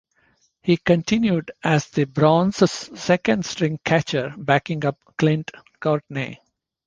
[0.63, 6.39] He continued as the Browns' second string catcher backing up Clint Courtney.